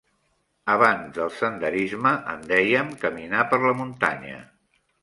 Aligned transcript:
Abans 0.75 1.11
del 1.17 1.29
senderisme 1.41 2.15
en 2.35 2.43
dèiem 2.53 2.93
caminar 3.07 3.47
per 3.53 3.65
la 3.69 3.77
muntanya. 3.85 4.43